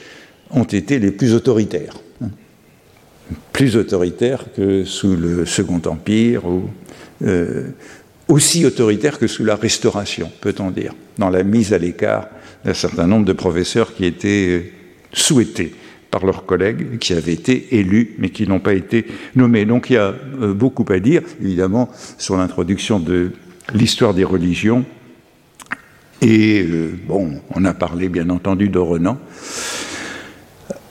ont 0.51 0.65
été 0.65 0.99
les 0.99 1.11
plus 1.11 1.35
autoritaires. 1.35 1.97
Plus 3.53 3.77
autoritaires 3.77 4.45
que 4.55 4.85
sous 4.85 5.17
le 5.17 5.47
Second 5.47 5.81
Empire, 5.87 6.45
ou 6.47 6.69
euh, 7.25 7.69
aussi 8.29 8.65
autoritaires 8.65 9.19
que 9.19 9.27
sous 9.27 9.45
la 9.45 9.57
Restauration, 9.57 10.31
peut-on 10.41 10.71
dire, 10.71 10.95
dans 11.19 11.31
la 11.31 11.43
mise 11.43 11.73
à 11.73 11.79
l'écart 11.79 12.29
d'un 12.65 12.75
certain 12.75 13.07
nombre 13.07 13.25
de 13.25 13.33
professeurs 13.33 13.95
qui 13.95 14.05
étaient 14.05 14.49
euh, 14.49 14.63
souhaités 15.13 15.75
par 16.11 16.25
leurs 16.25 16.47
collègues 16.47 16.99
qui 16.99 17.13
avaient 17.13 17.33
été 17.33 17.77
élus 17.77 18.15
mais 18.19 18.31
qui 18.31 18.47
n'ont 18.47 18.61
pas 18.61 18.75
été 18.75 19.07
nommés. 19.35 19.65
Donc 19.65 19.91
il 19.91 19.95
y 19.95 19.97
a 19.97 20.15
euh, 20.41 20.55
beaucoup 20.55 20.85
à 20.91 20.99
dire, 20.99 21.23
évidemment, 21.43 21.91
sur 22.19 22.37
l'introduction 22.37 23.01
de 23.01 23.33
l'histoire 23.75 24.15
des 24.15 24.25
religions. 24.25 24.85
Et 26.27 26.63
euh, 26.63 26.93
bon, 27.07 27.41
on 27.55 27.65
a 27.65 27.75
parlé 27.75 28.09
bien 28.09 28.31
entendu 28.31 28.69
de 28.69 28.79
Renan. 28.79 29.19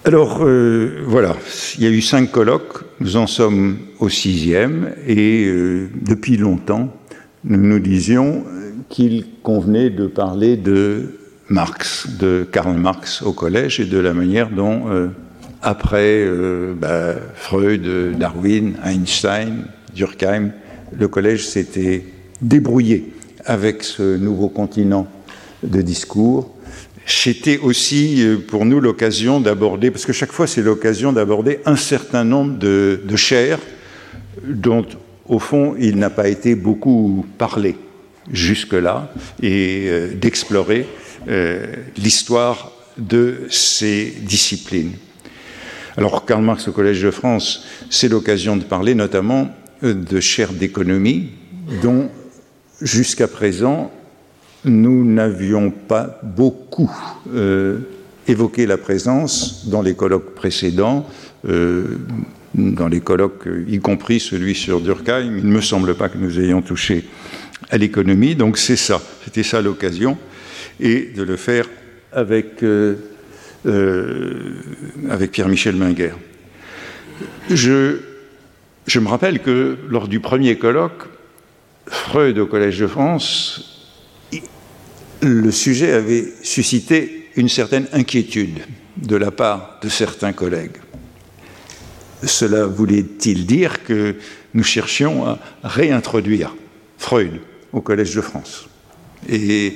Alors 0.05 0.43
euh, 0.43 1.01
voilà, 1.07 1.35
il 1.77 1.83
y 1.83 1.87
a 1.87 1.89
eu 1.89 2.01
cinq 2.01 2.31
colloques, 2.31 2.83
nous 2.99 3.17
en 3.17 3.25
sommes 3.25 3.77
au 3.99 4.09
sixième, 4.09 4.91
et 5.07 5.51
depuis 6.01 6.37
longtemps, 6.37 6.93
nous 7.45 7.57
nous 7.57 7.79
disions 7.79 8.43
qu'il 8.89 9.25
convenait 9.41 9.89
de 9.89 10.05
parler 10.05 10.55
de 10.55 11.15
Marx, 11.49 12.07
de 12.19 12.47
Karl 12.51 12.77
Marx 12.77 13.21
au 13.21 13.33
collège 13.33 13.79
et 13.79 13.85
de 13.85 13.97
la 13.97 14.13
manière 14.13 14.49
dont, 14.49 14.89
euh, 14.89 15.07
après 15.61 16.23
euh, 16.23 16.73
bah, 16.73 17.15
Freud, 17.35 18.17
Darwin, 18.17 18.73
Einstein, 18.83 19.65
Durkheim, 19.95 20.51
le 20.97 21.07
collège 21.07 21.47
s'était 21.47 22.05
débrouillé 22.41 23.13
avec 23.45 23.83
ce 23.83 24.15
nouveau 24.17 24.47
continent 24.47 25.07
de 25.63 25.81
discours. 25.81 26.55
C'était 27.05 27.57
aussi 27.57 28.23
euh, 28.23 28.37
pour 28.37 28.65
nous 28.65 28.79
l'occasion 28.79 29.39
d'aborder, 29.39 29.91
parce 29.91 30.05
que 30.05 30.13
chaque 30.13 30.31
fois 30.31 30.47
c'est 30.47 30.61
l'occasion 30.61 31.11
d'aborder 31.11 31.59
un 31.65 31.75
certain 31.75 32.23
nombre 32.23 32.57
de, 32.57 33.01
de 33.03 33.57
dont 34.47 34.85
au 35.27 35.39
fond 35.39 35.75
il 35.79 35.97
n'a 35.97 36.09
pas 36.09 36.27
été 36.27 36.55
beaucoup 36.55 37.25
parlé 37.37 37.75
jusque-là 38.31 39.11
et 39.41 39.89
d'explorer 40.15 40.87
euh, 41.27 41.65
l'histoire 41.97 42.73
de 42.97 43.47
ces 43.49 44.13
disciplines. 44.21 44.91
Alors, 45.95 46.25
Karl 46.25 46.43
Marx 46.43 46.67
au 46.67 46.71
Collège 46.71 47.01
de 47.01 47.11
France, 47.11 47.65
c'est 47.89 48.09
l'occasion 48.09 48.57
de 48.57 48.63
parler 48.63 48.93
notamment 48.93 49.49
euh, 49.83 49.93
de 49.93 50.19
chaires 50.19 50.51
d'économie 50.51 51.29
dont 51.81 52.09
jusqu'à 52.81 53.27
présent 53.27 53.91
nous 54.65 55.05
n'avions 55.05 55.71
pas 55.71 56.19
beaucoup 56.23 56.91
euh, 57.33 57.79
évoqué 58.27 58.65
la 58.65 58.77
présence 58.77 59.67
dans 59.67 59.81
les 59.81 59.95
colloques 59.95 60.33
précédents, 60.35 61.05
dans 61.43 62.87
les 62.87 63.01
colloques, 63.01 63.47
y 63.67 63.79
compris 63.79 64.19
celui 64.19 64.55
sur 64.55 64.79
Durkheim. 64.79 65.37
Il 65.37 65.45
ne 65.45 65.55
me 65.55 65.61
semble 65.61 65.95
pas 65.95 66.07
que 66.09 66.17
nous 66.17 66.39
ayons 66.39 66.61
touché 66.61 67.03
à 67.69 67.77
l'économie, 67.77 68.35
donc 68.35 68.57
c'est 68.57 68.75
ça, 68.75 69.01
c'était 69.23 69.43
ça 69.43 69.61
l'occasion 69.61 70.17
et 70.79 71.11
de 71.15 71.23
le 71.23 71.35
faire 71.35 71.65
avec, 72.11 72.63
euh, 72.63 72.95
euh, 73.65 74.51
Pierre-Michel 75.31 75.75
Minguer. 75.75 76.11
Je 77.49 78.99
me 78.99 79.07
rappelle 79.07 79.39
que 79.39 79.77
lors 79.89 80.07
du 80.07 80.19
premier 80.19 80.57
colloque, 80.57 81.03
Freud 81.87 82.37
au 82.37 82.45
Collège 82.45 82.79
de 82.79 82.87
France, 82.87 83.72
le 85.23 85.51
sujet 85.51 85.93
avait 85.93 86.25
suscité 86.43 87.29
une 87.35 87.49
certaine 87.49 87.87
inquiétude 87.93 88.59
de 88.97 89.15
la 89.15 89.31
part 89.31 89.79
de 89.81 89.89
certains 89.89 90.33
collègues. 90.33 90.77
Cela 92.23 92.65
voulait-il 92.65 93.45
dire 93.45 93.83
que 93.83 94.15
nous 94.53 94.63
cherchions 94.63 95.25
à 95.25 95.39
réintroduire 95.63 96.55
Freud 96.97 97.41
au 97.71 97.81
Collège 97.81 98.15
de 98.15 98.21
France? 98.21 98.67
Et 99.27 99.73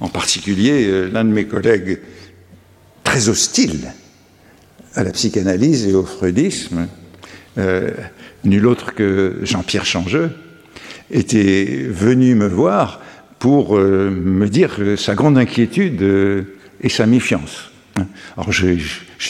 en 0.00 0.08
particulier 0.08 0.86
euh, 0.86 1.10
l'un 1.10 1.24
de 1.24 1.30
mes 1.30 1.46
collègues 1.46 2.00
très 3.04 3.28
hostile 3.28 3.92
à 4.94 5.04
la 5.04 5.10
psychanalyse 5.10 5.86
et 5.86 5.94
au 5.94 6.04
freudisme, 6.04 6.88
euh, 7.58 7.90
nul 8.44 8.66
autre 8.66 8.94
que 8.94 9.38
Jean-Pierre 9.42 9.86
Changeux, 9.86 10.30
était 11.10 11.86
venu 11.88 12.34
me 12.34 12.46
voir 12.46 13.00
pour 13.40 13.76
euh, 13.76 14.10
me 14.10 14.48
dire 14.48 14.78
sa 14.96 15.16
grande 15.16 15.36
inquiétude 15.36 16.02
et 16.80 16.88
sa 16.88 17.06
méfiance. 17.06 17.70
Alors 18.36 18.52
je, 18.52 18.66
lui 18.66 18.80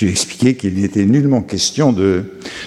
ai 0.03 0.09
expliqué 0.09 0.55
qu'il 0.55 0.75
n'était 0.75 1.05
nullement 1.05 1.43
question 1.43 1.95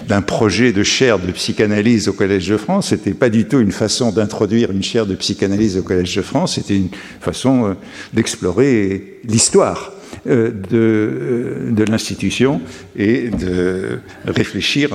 d'un 0.08 0.22
projet 0.22 0.74
de 0.74 0.84
chaire 0.84 1.20
de 1.20 1.32
psychanalyse 1.32 2.08
au 2.08 2.14
Collège 2.14 2.48
de 2.48 2.58
France. 2.58 2.90
C'était 2.90 3.14
pas 3.14 3.30
du 3.30 3.46
tout 3.46 3.60
une 3.60 3.72
façon 3.72 4.12
d'introduire 4.12 4.72
une 4.72 4.84
chaire 4.84 5.06
de 5.06 5.16
psychanalyse 5.16 5.78
au 5.78 5.84
Collège 5.84 6.16
de 6.16 6.22
France. 6.22 6.56
C'était 6.56 6.76
une 6.76 6.90
façon 7.22 7.68
euh, 7.68 7.74
d'explorer 8.14 9.20
l'histoire 9.26 9.94
euh, 10.28 10.52
de, 10.52 10.78
euh, 10.78 11.72
de 11.72 11.84
l'institution 11.84 12.62
et 12.96 13.30
de 13.30 14.00
réfléchir 14.26 14.90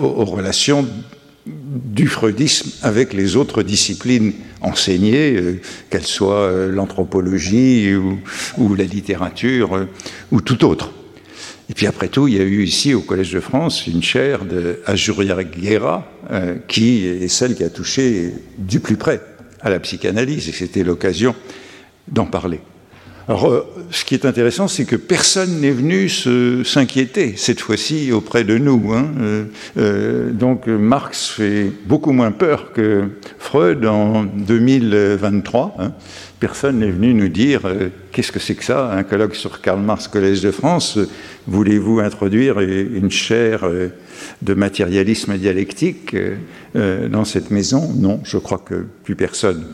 aux 0.00 0.24
relations 0.24 0.86
du 1.46 2.06
freudisme 2.06 2.70
avec 2.82 3.12
les 3.12 3.36
autres 3.36 3.62
disciplines 3.62 4.32
enseignées, 4.64 5.36
euh, 5.36 5.60
qu'elles 5.90 6.06
soient 6.06 6.48
euh, 6.48 6.72
l'anthropologie 6.72 7.94
ou, 7.94 8.74
la 8.74 8.84
littérature 8.84 9.76
euh, 9.76 9.88
ou 10.32 10.40
tout 10.40 10.64
autre. 10.64 10.92
Et 11.70 11.74
puis 11.74 11.86
après 11.86 12.08
tout, 12.08 12.28
il 12.28 12.34
y 12.34 12.40
a 12.40 12.44
eu 12.44 12.62
ici 12.64 12.92
au 12.92 13.00
Collège 13.00 13.32
de 13.32 13.40
France 13.40 13.86
une 13.86 14.02
chaire 14.02 14.44
de 14.44 14.80
Ajuria 14.84 15.42
Guerra, 15.44 16.06
qui 16.68 17.06
est 17.06 17.28
celle 17.28 17.54
qui 17.54 17.64
a 17.64 17.70
touché 17.70 18.34
du 18.58 18.80
plus 18.80 18.98
près 18.98 19.22
à 19.62 19.70
la 19.70 19.80
psychanalyse, 19.80 20.46
et 20.50 20.52
c'était 20.52 20.84
l'occasion 20.84 21.34
d'en 22.06 22.26
parler. 22.26 22.60
Alors, 23.26 23.50
euh, 23.50 23.66
ce 23.90 24.04
qui 24.04 24.14
est 24.14 24.26
intéressant, 24.26 24.68
c'est 24.68 24.84
que 24.84 24.96
personne 24.96 25.60
n'est 25.60 25.70
venu 25.70 26.10
s'inquiéter 26.10 27.34
cette 27.38 27.60
fois-ci 27.60 28.12
auprès 28.12 28.44
de 28.44 28.58
nous. 28.58 28.92
Hein. 28.92 29.06
Euh, 29.18 29.44
euh, 29.78 30.30
donc, 30.30 30.66
Marx 30.66 31.30
fait 31.30 31.72
beaucoup 31.86 32.12
moins 32.12 32.32
peur 32.32 32.72
que 32.72 33.08
Freud 33.38 33.86
en 33.86 34.24
2023. 34.24 35.76
Hein. 35.78 35.92
Personne 36.38 36.80
n'est 36.80 36.90
venu 36.90 37.14
nous 37.14 37.28
dire 37.28 37.62
qu'est-ce 38.12 38.30
que 38.30 38.38
c'est 38.38 38.56
que 38.56 38.64
ça, 38.64 38.90
un 38.92 39.04
colloque 39.04 39.36
sur 39.36 39.62
Karl 39.62 39.80
Marx, 39.80 40.06
Collège 40.06 40.42
de 40.42 40.50
France. 40.50 40.98
Voulez-vous 41.46 42.00
introduire 42.00 42.60
une 42.60 43.10
chaire 43.10 43.66
de 44.42 44.54
matérialisme 44.54 45.38
dialectique 45.38 46.14
dans 46.74 47.24
cette 47.24 47.50
maison? 47.50 47.90
Non, 47.96 48.20
je 48.24 48.36
crois 48.36 48.58
que 48.58 48.84
plus 49.04 49.16
personne 49.16 49.64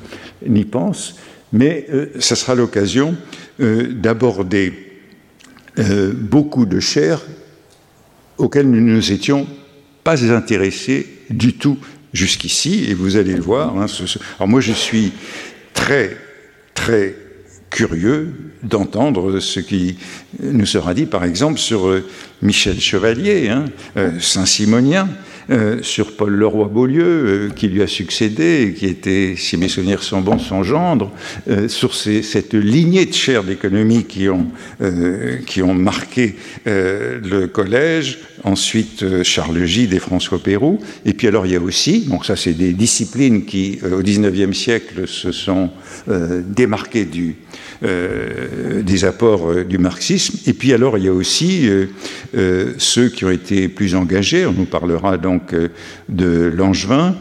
n'y 0.47 0.65
pense. 0.65 1.17
Mais 1.53 1.87
ce 2.19 2.35
sera 2.35 2.55
l'occasion 2.55 3.17
euh, 3.61 3.93
d'aborder 3.93 4.73
euh, 5.79 6.13
beaucoup 6.15 6.65
de 6.65 6.81
chaires 6.81 7.21
auxquelles 8.39 8.71
nous 8.71 8.81
ne 8.81 9.01
étions 9.13 9.47
pas 10.05 10.25
intéressés 10.33 11.07
du 11.29 11.55
tout 11.55 11.79
jusqu'ici, 12.13 12.87
et 12.89 12.95
vous 12.95 13.17
allez 13.17 13.35
le 13.35 13.43
voir. 13.43 13.77
Hein, 13.79 13.87
alors 14.39 14.49
moi, 14.49 14.61
je 14.61 14.73
suis 14.73 15.13
très, 15.75 16.17
très 16.75 17.15
curieux 17.69 18.33
d'entendre 18.63 19.41
ce 19.41 19.61
qui 19.61 19.97
nous 20.43 20.67
sera 20.67 20.95
dit, 20.95 21.07
par 21.07 21.25
exemple, 21.25 21.59
sur 21.59 21.89
euh, 21.89 22.09
Michel 22.43 22.81
Chevalier, 22.81 23.49
hein, 23.49 23.67
Saint-Simonien, 24.21 25.09
euh, 25.51 25.79
sur 25.83 26.17
Paul 26.17 26.33
Leroy-Beaulieu, 26.33 27.03
euh, 27.03 27.49
qui 27.51 27.69
lui 27.69 27.83
a 27.83 27.87
succédé, 27.87 28.75
qui 28.77 28.87
était, 28.87 29.35
si 29.37 29.57
mes 29.57 29.69
souvenirs 29.69 30.03
sont 30.03 30.21
bons, 30.21 30.39
son 30.39 30.63
gendre, 30.63 31.11
euh, 31.49 31.67
sur 31.67 31.95
cette 31.95 32.55
lignée 32.55 33.07
de 33.07 33.15
chaires 33.15 33.43
d'économie 33.43 34.05
qui, 34.05 34.29
ont 34.29 34.47
qui 35.47 35.63
ont 35.63 35.75
marqué 35.75 36.37
le 36.67 37.47
collège, 37.47 38.19
ensuite 38.45 39.23
Charles 39.23 39.65
Gide 39.65 39.93
et 39.93 39.99
François 39.99 40.39
Pérou, 40.39 40.79
et 41.05 41.13
puis 41.13 41.29
alors 41.29 41.47
il 41.47 41.53
y 41.53 41.57
a 41.57 41.61
aussi, 41.61 42.07
donc 42.07 42.25
ça 42.25 42.37
c'est 42.37 42.53
des 42.53 42.73
disciplines 42.73 43.45
qui 43.45 43.79
au 43.85 44.03
XIXe 44.03 44.57
siècle 44.57 45.07
se 45.07 45.33
sont 45.33 45.71
démarquées 46.09 47.07
des 47.83 49.05
apports 49.05 49.65
du 49.65 49.79
marxisme, 49.79 50.39
et 50.47 50.53
puis 50.53 50.73
alors 50.73 50.99
il 50.99 51.05
y 51.05 51.09
a 51.09 51.13
aussi 51.13 51.69
ceux 52.35 53.09
qui 53.09 53.25
ont 53.25 53.31
été 53.31 53.69
plus 53.69 53.95
engagés, 53.95 54.47
on 54.47 54.53
nous 54.53 54.67
parlera 54.67 55.19
donc 55.31 55.53
euh, 55.53 55.69
de 56.09 56.53
Langevin. 56.55 57.15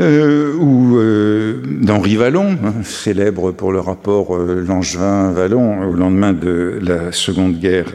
euh, 0.00 0.54
ou 0.54 0.96
euh, 0.96 1.60
d'Henri 1.66 2.16
Vallon, 2.16 2.56
hein, 2.64 2.74
célèbre 2.84 3.50
pour 3.50 3.72
le 3.72 3.80
rapport 3.80 4.36
Langevin-Vallon 4.36 5.88
au 5.88 5.92
lendemain 5.94 6.32
de 6.32 6.78
la 6.80 7.10
Seconde 7.10 7.58
Guerre 7.58 7.92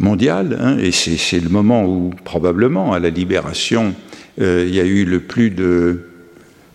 mondiale. 0.00 0.58
Hein, 0.60 0.78
et 0.78 0.90
c'est 0.90 1.40
le 1.40 1.48
moment 1.48 1.84
où, 1.84 2.10
probablement, 2.24 2.92
à 2.92 2.98
la 2.98 3.10
libération, 3.10 3.94
il 4.38 4.74
y 4.74 4.80
a 4.80 4.84
eu 4.84 5.04
le 5.04 5.20
plus 5.20 5.50
de 5.50 6.00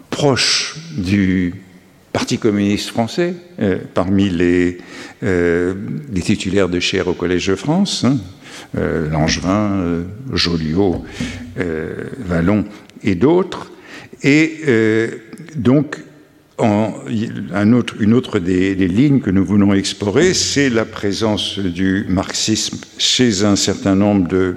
proches 0.09 0.77
du 0.97 1.55
Parti 2.15 2.37
communiste 2.37 2.91
français 2.91 3.33
parmi 3.93 4.29
les, 4.29 4.77
les, 5.21 6.21
titulaires 6.21 6.69
de 6.69 6.79
chaire 6.79 7.09
au 7.09 7.13
Collège 7.13 7.47
de 7.47 7.55
France. 7.55 8.05
Hein, 8.05 8.17
Langevin, 9.11 10.05
Joliot, 10.31 11.03
Vallon 12.25 12.63
et 13.03 13.15
d'autres. 13.15 13.69
Et 14.23 14.59
euh, 14.67 15.07
donc, 15.55 15.97
une 16.59 18.13
autre 18.13 18.39
des, 18.39 18.75
lignes 18.75 19.19
que 19.19 19.29
nous 19.29 19.45
voulons 19.45 19.73
explorer, 19.73 20.33
c'est 20.33 20.69
la 20.69 20.85
présence 20.85 21.59
du 21.59 22.05
marxisme 22.07 22.77
chez 22.97 23.43
un 23.43 23.55
certain 23.55 23.95
nombre 23.95 24.27
de 24.27 24.55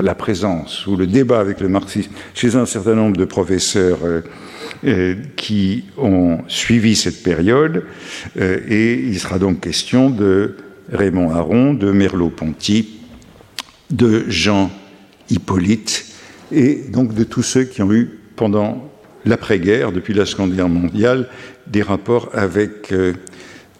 la 0.00 0.14
présence 0.14 0.86
ou 0.86 0.96
le 0.96 1.06
débat 1.06 1.40
avec 1.40 1.60
le 1.60 1.68
marxisme 1.68 2.12
chez 2.34 2.56
un 2.56 2.66
certain 2.66 2.94
nombre 2.94 3.16
de 3.16 3.24
professeurs 3.24 3.98
euh, 4.04 4.20
euh, 4.84 5.14
qui 5.36 5.84
ont 5.98 6.38
suivi 6.48 6.96
cette 6.96 7.22
période. 7.22 7.84
et 8.36 8.94
il 8.94 9.18
sera 9.18 9.38
donc 9.38 9.60
question 9.60 10.10
de 10.10 10.56
Raymond 10.90 11.30
Aron, 11.30 11.74
de 11.74 11.90
Merleau-Ponty, 11.90 13.00
de 13.90 14.24
Jean 14.28 14.70
Hippolyte 15.30 16.06
et 16.50 16.74
donc 16.74 17.14
de 17.14 17.24
tous 17.24 17.42
ceux 17.42 17.64
qui 17.64 17.82
ont 17.82 17.92
eu 17.92 18.18
pendant 18.36 18.90
l'après-guerre, 19.24 19.92
depuis 19.92 20.14
la 20.14 20.26
Seconde 20.26 20.54
Guerre 20.54 20.68
mondiale, 20.68 21.28
des 21.66 21.82
rapports 21.82 22.28
avec 22.34 22.92
euh, 22.92 23.14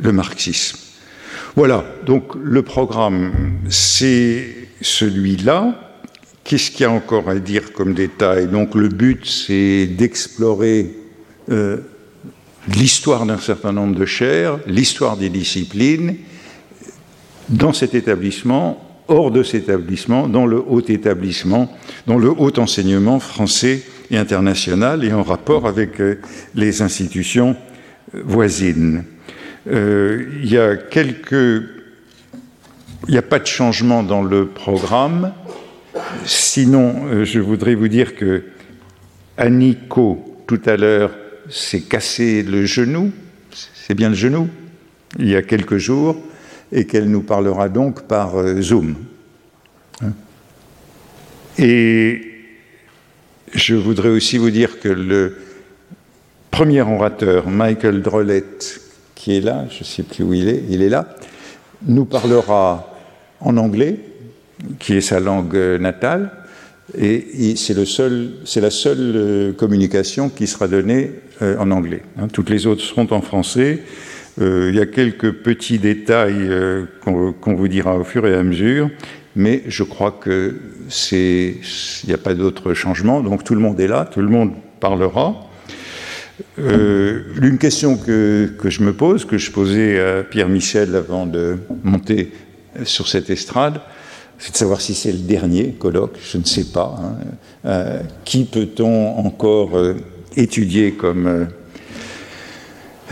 le 0.00 0.12
marxisme. 0.12 0.78
Voilà, 1.57 1.85
donc 2.07 2.35
le 2.42 2.62
programme, 2.62 3.33
c'est 3.69 4.69
celui-là. 4.81 5.91
Qu'est-ce 6.44 6.70
qu'il 6.70 6.82
y 6.82 6.84
a 6.84 6.90
encore 6.90 7.28
à 7.28 7.37
dire 7.37 7.72
comme 7.72 7.94
détail? 7.94 8.49
Donc 8.49 8.75
le 8.75 8.88
but, 8.88 9.26
c'est 9.26 9.87
d'explorer 9.87 10.90
euh, 11.50 11.78
l'histoire 12.68 13.26
d'un 13.26 13.38
certain 13.38 13.72
nombre 13.72 13.94
de 13.94 14.06
chaires, 14.06 14.58
l'histoire 14.66 15.16
des 15.16 15.28
disciplines, 15.28 16.16
dans 17.49 17.72
cet 17.72 17.94
établissement, 17.94 18.92
hors 19.08 19.30
de 19.30 19.42
cet 19.42 19.64
établissement, 19.64 20.28
dans 20.28 20.46
le 20.46 20.58
haut 20.58 20.80
établissement, 20.80 21.70
dans 22.06 22.18
le 22.18 22.30
haut 22.30 22.58
enseignement 22.58 23.20
français 23.20 23.82
et 24.11 24.16
internationale 24.16 25.04
et 25.04 25.12
en 25.12 25.22
rapport 25.22 25.66
avec 25.66 26.00
euh, 26.00 26.18
les 26.54 26.82
institutions 26.82 27.56
euh, 28.14 28.22
voisines. 28.25 29.04
Euh, 29.70 30.26
il 30.42 30.50
y 30.50 30.58
a 30.58 30.76
quelques. 30.76 31.62
Il 33.08 33.11
n'y 33.11 33.18
a 33.18 33.22
pas 33.22 33.40
de 33.40 33.46
changement 33.46 34.04
dans 34.04 34.22
le 34.22 34.46
programme. 34.46 35.32
Sinon, 36.25 37.25
je 37.25 37.40
voudrais 37.40 37.75
vous 37.75 37.88
dire 37.88 38.14
que 38.14 38.44
Aniko, 39.37 40.44
tout 40.46 40.61
à 40.66 40.76
l'heure, 40.76 41.14
s'est 41.50 41.82
cassé 41.82 42.42
le 42.42 42.64
genou. 42.64 43.12
C'est 43.75 43.94
bien 43.94 44.08
le 44.08 44.14
genou 44.14 44.49
Il 45.18 45.28
y 45.28 45.37
a 45.37 45.42
quelques 45.42 45.78
jours. 45.78 46.16
Et 46.70 46.87
qu'elle 46.87 47.11
nous 47.11 47.22
parlera 47.22 47.68
donc 47.68 48.04
par 48.04 48.32
Zoom. 48.62 48.94
Hein 50.02 50.12
et 51.58 52.22
je 53.52 53.75
voudrais 53.75 54.08
aussi 54.08 54.38
vous 54.38 54.50
dire 54.50 54.80
que 54.80 54.88
le 54.88 55.37
premier 56.50 56.80
orateur, 56.80 57.49
Michael 57.49 58.02
Drollett, 58.02 58.80
qui 59.14 59.37
est 59.37 59.40
là, 59.40 59.66
je 59.70 59.80
ne 59.80 59.84
sais 59.84 60.02
plus 60.02 60.25
où 60.25 60.32
il 60.32 60.48
est, 60.48 60.62
il 60.70 60.83
est 60.83 60.88
là, 60.88 61.16
nous 61.87 62.05
parlera 62.05 62.94
en 63.40 63.57
anglais, 63.57 63.98
qui 64.79 64.94
est 64.94 65.01
sa 65.01 65.20
langue 65.20 65.57
natale, 65.81 66.31
et 66.98 67.55
c'est 67.57 67.75
la 67.75 68.70
seule 68.70 69.12
euh, 69.16 69.53
communication 69.53 70.29
qui 70.29 70.46
sera 70.46 70.68
donnée 70.68 71.12
euh, 71.40 71.57
en 71.59 71.70
anglais. 71.70 72.03
Hein. 72.18 72.29
Toutes 72.29 72.51
les 72.51 72.66
autres 72.66 72.83
seront 72.83 73.07
en 73.12 73.22
français. 73.22 73.83
Euh, 74.40 74.68
il 74.70 74.77
y 74.77 74.81
a 74.81 74.87
quelques 74.87 75.33
petits 75.33 75.79
détails 75.79 76.51
qu'on 77.03 77.55
vous 77.55 77.68
dira 77.68 77.96
au 77.96 78.05
fur 78.05 78.27
et 78.27 78.35
à 78.35 78.42
mesure, 78.42 78.90
mais 79.37 79.62
je 79.66 79.83
crois 79.83 80.11
que 80.11 80.57
il 81.12 81.57
n'y 82.07 82.12
a 82.12 82.18
pas 82.18 82.35
d'autre 82.35 82.75
changement, 82.75 83.20
donc 83.20 83.44
tout 83.44 83.55
le 83.55 83.61
monde 83.61 83.81
est 83.81 83.87
là, 83.87 84.05
tout 84.11 84.20
le 84.20 84.29
monde 84.29 84.53
parlera. 84.81 85.48
Euh, 86.59 87.22
une 87.40 87.59
question 87.59 87.96
que, 87.96 88.51
je 88.64 88.83
me 88.83 88.92
pose, 88.92 89.25
que 89.25 89.38
je 89.38 89.51
posais 89.51 90.01
à 90.01 90.22
Pierre 90.22 90.48
Michel 90.48 90.94
avant 90.96 91.25
de 91.27 91.57
monter 91.83 92.33
sur 92.85 93.09
cette 93.09 93.31
estrade, 93.31 93.81
c'est 93.81 94.01
de 94.50 94.57
savoir 94.57 94.81
si 94.81 94.94
c'est 94.94 95.12
le 95.12 95.18
dernier 95.18 95.72
colloque, 95.78 96.16
je 96.22 96.38
ne 96.38 96.44
sais 96.44 96.64
pas. 96.64 96.98
Hein. 96.98 97.16
Euh, 97.64 98.00
qui 98.24 98.44
peut-on 98.44 99.18
encore 99.18 99.76
euh, 99.76 99.94
étudier 100.37 100.92
comme 100.92 101.46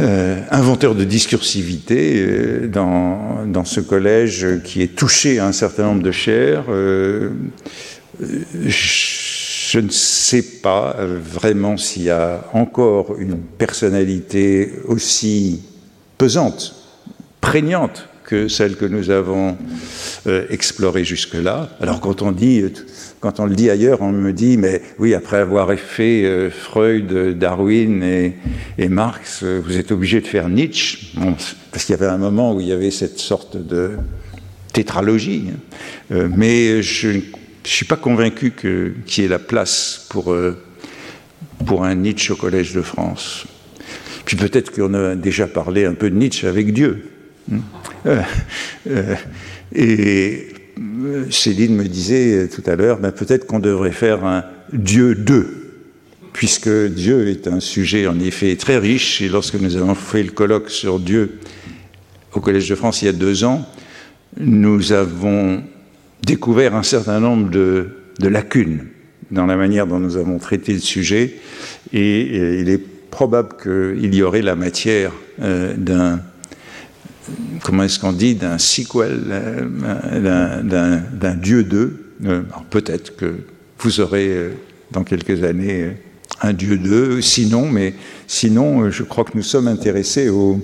euh, 0.01 0.40
inventeur 0.51 0.95
de 0.95 1.05
discursivité 1.05 2.25
euh, 2.25 2.69
dans, 2.69 3.64
ce 3.64 3.81
collège 3.81 4.62
qui 4.64 4.83
est 4.83 4.97
touché 4.97 5.38
à 5.38 5.47
un 5.47 5.53
certain 5.53 5.83
nombre 5.85 6.03
de 6.03 6.12
chaires. 6.12 6.64
Euh, 6.71 7.31
je 8.19 9.79
ne 9.79 9.90
sais 9.90 10.43
pas 10.62 10.97
vraiment 10.99 11.77
s'il 11.77 12.05
y 12.05 12.11
a 12.11 12.45
encore 12.55 13.16
une 13.19 13.37
personnalité 13.37 14.73
aussi 14.87 15.62
pesante, 16.16 16.75
prégnante 17.40 18.09
que 18.31 18.49
celle 18.49 18.77
que 18.77 18.87
nous 18.87 19.11
avons 19.11 19.57
explorée 20.51 21.05
jusque-là. 21.05 21.69
Alors 21.81 22.01
quand 22.01 22.23
on 22.23 22.31
dit 22.31 22.62
quand 23.21 23.38
on 23.38 23.45
le 23.45 23.55
dit 23.55 23.69
ailleurs, 23.69 24.01
on 24.01 24.12
me 24.12 24.33
dit, 24.33 24.57
mais 24.57 24.81
oui, 24.99 25.12
après 25.12 25.37
avoir 25.37 25.71
fait 25.75 26.25
euh, 26.25 26.51
Freud, 26.51 27.38
Darwin 27.38 28.03
et, 28.03 28.88
Marx, 28.88 29.43
euh, 29.43 29.61
vous 29.62 29.77
êtes 29.77 29.93
obligé 29.93 30.23
de 30.23 30.27
faire 30.27 30.49
Nietzsche, 30.49 31.12
parce 31.71 31.85
qu'il 31.85 31.95
y 31.95 31.99
avait 31.99 32.11
un 32.11 32.16
moment 32.16 32.55
où 32.55 32.62
il 32.62 32.69
y 32.69 32.73
avait 32.73 32.90
cette 32.90 33.19
sorte 33.19 33.59
de 33.59 33.90
tétralogie. 34.73 35.51
Hein. 35.51 35.59
Euh, 36.12 36.29
mais 36.35 36.83
je 36.83 37.09
ne 37.09 37.21
suis 37.62 37.85
pas 37.85 37.97
convaincu 37.97 38.53
qu'il 38.53 39.23
y 39.23 39.27
ait 39.27 39.29
la 39.29 39.38
place 39.38 40.07
pour, 40.09 40.35
pour 41.66 41.85
un 41.85 41.95
Nietzsche 41.95 42.33
au 42.33 42.37
Collège 42.37 42.73
de 42.73 42.81
France. 42.81 43.45
Puis 44.25 44.38
peut-être 44.38 44.73
qu'on 44.73 44.95
a 44.95 45.14
déjà 45.14 45.47
parlé 45.47 45.85
un 45.85 45.95
peu 45.95 46.09
de 46.09 46.16
Nietzsche 46.16 46.49
avec 46.49 46.73
Dieu. 46.73 47.11
Hein. 47.53 48.23
et 49.75 50.49
Céline 51.31 51.77
me 51.77 51.85
disait 51.85 52.49
tout 52.49 52.63
à 52.67 52.77
l'heure, 52.77 52.99
ben 52.99 53.13
peut-être 53.13 53.47
qu'on 53.47 53.59
devrait 53.59 53.93
faire 53.93 54.25
un 54.25 54.45
Dieu 54.73 55.15
2, 55.15 55.73
puisque 56.33 56.71
Dieu 56.71 57.29
est 57.29 57.49
un 57.49 57.61
sujet 57.61 58.07
en 58.07 58.19
effet 58.21 58.57
très 58.57 58.79
riche, 58.79 59.21
et 59.21 59.29
lorsque 59.29 59.57
nous 59.57 59.77
avons 59.77 59.95
fait 59.95 60.23
le 60.23 60.31
colloque 60.31 60.71
sur 60.71 60.99
Dieu 60.99 61.39
au 62.33 62.41
Collège 62.41 62.69
de 62.69 62.75
France 62.75 63.03
il 63.03 63.07
y 63.07 63.09
a 63.09 63.13
deux 63.13 63.45
ans, 63.45 63.67
nous 64.39 64.93
avons 64.93 65.63
découvert 66.23 66.75
un 66.75 66.83
certain 66.83 67.21
nombre 67.21 67.51
de, 67.51 67.89
lacunes 68.21 68.87
dans 69.31 69.47
la 69.47 69.57
manière 69.57 69.87
dont 69.87 69.99
nous 69.99 70.17
avons 70.17 70.39
traité 70.39 70.73
le 70.73 70.81
sujet, 70.81 71.35
et, 71.93 72.61
il 72.61 72.69
est 72.69 72.83
probable 73.11 73.57
qu'il 73.61 74.15
y 74.15 74.23
aurait 74.23 74.43
la 74.43 74.55
matière 74.55 75.13
euh, 75.43 75.75
d'un 75.77 76.21
comment 77.63 77.85
est-ce 77.85 77.99
qu'on 77.99 78.13
dit, 78.13 78.35
d'un 78.35 78.59
sequel, 78.59 79.21
euh, 79.31 81.03
d'un 81.13 81.35
Dieu 81.35 81.65
d'eux. 81.65 82.15
Euh, 82.25 82.43
peut-être 82.69 83.17
que 83.17 83.35
vous 83.79 84.01
aurez 84.01 84.29
euh, 84.29 84.51
dans 84.91 85.05
quelques 85.05 85.43
années 85.45 85.97
un 86.43 86.53
Dieu 86.53 86.77
d'eux, 86.79 87.21
sinon, 87.21 87.69
mais 87.69 87.95
sinon, 88.27 88.91
je 88.91 89.03
crois 89.03 89.25
que 89.25 89.33
nous 89.35 89.43
sommes 89.43 89.69
intéressés 89.69 90.29
aux 90.29 90.61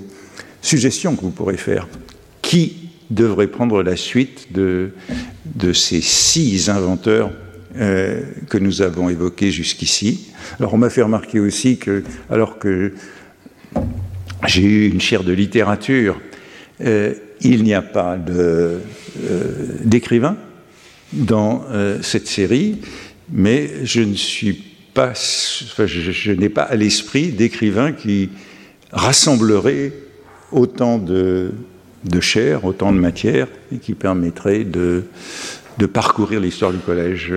suggestions 0.61 1.15
que 1.15 1.21
vous 1.21 1.31
pourrez 1.31 1.57
faire. 1.57 1.87
Qui 2.41 2.89
devrait 3.09 3.47
prendre 3.47 3.83
la 3.83 3.95
suite 3.95 4.51
de, 4.53 4.91
de 5.45 5.73
ces 5.73 6.01
six 6.01 6.69
inventeurs 6.69 7.31
que 7.75 8.57
nous 8.57 8.81
avons 8.81 9.07
évoqués 9.09 9.51
jusqu'ici? 9.51 10.31
Alors, 10.59 10.73
on 10.73 10.77
m'a 10.77 10.89
fait 10.89 11.03
remarquer 11.03 11.39
aussi 11.39 11.77
que, 11.77 12.03
alors 12.29 12.57
que 12.57 12.93
j'ai 14.47 14.63
eu 14.63 14.89
une 14.89 15.01
chaire 15.01 15.23
de 15.23 15.31
littérature 15.31 16.19
euh, 16.81 17.13
il 17.41 17.63
n'y 17.63 17.73
a 17.73 17.81
pas 17.81 18.17
euh, 18.29 18.79
d'écrivain 19.83 20.37
dans 21.13 21.65
euh, 21.71 21.99
cette 22.01 22.27
série, 22.27 22.77
mais 23.31 23.85
je 23.85 24.01
n'ai 26.33 26.49
pas 26.49 26.63
à 26.63 26.75
l'esprit 26.75 27.29
d'écrivain 27.29 27.93
qui 27.93 28.29
rassemblerait 28.91 29.91
autant 30.51 30.97
de, 30.97 31.51
chair, 32.21 32.65
autant 32.65 32.91
de 32.91 32.99
matière, 32.99 33.47
et 33.73 33.77
qui 33.77 33.93
permettrait 33.93 34.63
de, 34.63 35.03
parcourir 35.91 36.39
l'histoire 36.39 36.71
du 36.71 36.79
collège. 36.79 37.33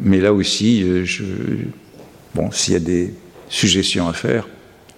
Mais 0.00 0.20
là 0.20 0.32
aussi, 0.32 0.84
bon, 2.34 2.50
s'il 2.50 2.74
y 2.74 2.76
a 2.76 2.80
des 2.80 3.14
suggestions 3.48 4.08
à 4.08 4.12
faire, 4.12 4.48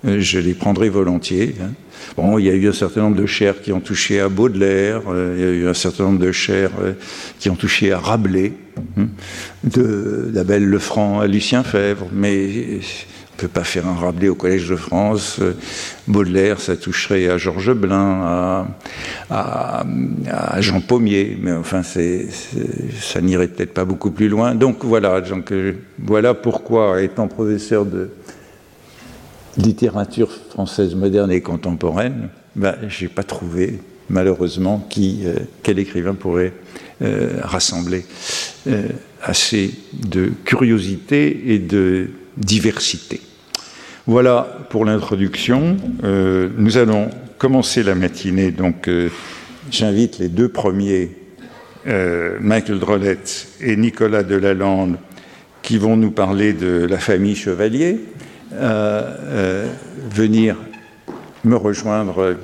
je 0.05 0.39
les 0.39 0.55
prendrai 0.55 0.89
volontiers. 0.89 1.55
Hein. 1.61 1.71
Bon, 2.17 2.39
il 2.39 2.45
y 2.45 2.51
a 2.51 2.55
eu 2.55 2.69
un 2.69 2.73
certain 2.73 3.03
nombre 3.03 3.17
de 3.17 3.27
chers 3.27 3.61
qui 3.61 3.73
ont 3.73 3.81
touché 3.81 4.21
à 4.21 4.29
Baudelaire, 4.29 5.03
il 5.09 5.41
y 5.41 5.45
a 5.45 5.51
eu 5.51 5.69
un 5.69 5.75
certain 5.75 6.05
nombre 6.05 6.21
de 6.21 6.33
chers 6.33 6.71
qui 7.39 7.51
ont 7.51 7.57
touché 7.57 7.93
à 7.93 7.99
Rabelais, 7.99 8.53
hein, 8.99 9.07
de 9.65 10.31
Lefranc 10.59 11.21
à 11.21 11.27
Lucien 11.27 11.63
Fèvre, 11.63 12.07
mais 12.13 12.81
on 13.35 13.43
ne 13.43 13.49
peut 13.49 13.49
pas 13.49 13.65
faire 13.65 13.89
un 13.89 13.95
Rabelais 13.95 14.29
au 14.29 14.37
Collège 14.37 14.69
de 14.69 14.77
France. 14.77 15.41
Baudelaire, 16.07 16.61
ça 16.61 16.77
toucherait 16.77 17.29
à 17.29 17.37
Georges 17.37 17.75
Blin, 17.75 18.69
à, 19.29 19.85
Jean 20.61 20.81
Pommier, 20.81 21.37
mais 21.41 21.53
enfin, 21.53 21.83
ça 21.83 23.21
n'irait 23.21 23.49
peut-être 23.49 23.75
pas 23.75 23.85
beaucoup 23.85 24.13
plus 24.13 24.29
loin. 24.29 24.55
Donc 24.55 24.85
voilà, 24.85 25.21
donc, 25.21 25.51
euh, 25.51 25.73
voilà 25.99 26.35
pourquoi, 26.35 27.03
étant 27.03 27.27
professeur 27.27 27.87
de 27.87 28.11
littérature 29.57 30.31
française 30.51 30.95
moderne 30.95 31.31
et 31.31 31.41
contemporaine, 31.41 32.29
ben, 32.57 32.75
je 32.89 33.05
n'ai 33.05 33.09
pas 33.09 33.23
trouvé, 33.23 33.81
malheureusement, 34.09 34.87
qui, 34.91 35.23
euh, 35.25 35.35
quel 35.63 35.79
écrivain 35.79 36.15
pourrait 36.15 36.53
euh, 37.03 37.41
rassembler 37.43 38.05
assez 39.23 39.75
de 39.93 40.31
curiosité 40.45 41.53
et 41.53 41.59
de 41.59 42.11
diversité. 42.37 43.21
Voilà 44.07 44.47
pour 44.69 44.85
l'introduction. 44.85 45.79
Euh, 46.03 46.51
nous 46.59 46.77
allons 46.77 47.09
commencer 47.39 47.83
la 47.83 47.95
matinée, 47.95 48.51
donc 48.51 48.87
euh, 48.87 49.09
j'invite 49.71 50.19
les 50.19 50.29
deux 50.29 50.49
premiers, 50.49 51.17
euh, 51.87 52.37
Michael 52.41 52.81
Drollette 52.81 53.49
et 53.61 53.77
Nicolas 53.77 54.23
Delalande, 54.23 54.97
qui 55.63 55.79
vont 55.79 55.97
nous 55.97 56.11
parler 56.11 56.53
de 56.53 56.87
la 56.89 56.99
famille 56.99 57.35
Chevalier, 57.35 57.99
à 58.53 59.17
venir 60.11 60.57
me 61.45 61.57
rejoindre 61.57 62.37